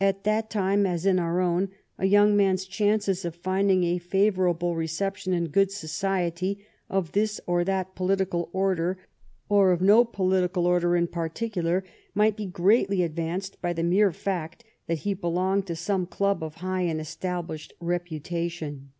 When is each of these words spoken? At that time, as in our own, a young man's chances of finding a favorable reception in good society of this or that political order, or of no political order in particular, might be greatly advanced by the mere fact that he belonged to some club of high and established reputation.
At 0.00 0.24
that 0.24 0.48
time, 0.48 0.86
as 0.86 1.04
in 1.04 1.18
our 1.18 1.38
own, 1.38 1.68
a 1.98 2.06
young 2.06 2.34
man's 2.34 2.64
chances 2.64 3.26
of 3.26 3.34
finding 3.36 3.84
a 3.84 3.98
favorable 3.98 4.74
reception 4.74 5.34
in 5.34 5.48
good 5.48 5.70
society 5.70 6.64
of 6.88 7.12
this 7.12 7.42
or 7.46 7.62
that 7.62 7.94
political 7.94 8.48
order, 8.54 8.96
or 9.50 9.70
of 9.70 9.82
no 9.82 10.02
political 10.02 10.66
order 10.66 10.96
in 10.96 11.08
particular, 11.08 11.84
might 12.14 12.38
be 12.38 12.46
greatly 12.46 13.02
advanced 13.02 13.60
by 13.60 13.74
the 13.74 13.82
mere 13.82 14.12
fact 14.12 14.64
that 14.86 15.00
he 15.00 15.12
belonged 15.12 15.66
to 15.66 15.76
some 15.76 16.06
club 16.06 16.42
of 16.42 16.54
high 16.64 16.80
and 16.80 16.98
established 16.98 17.74
reputation. 17.80 18.92